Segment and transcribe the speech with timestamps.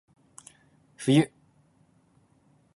[0.97, 1.27] かっこよ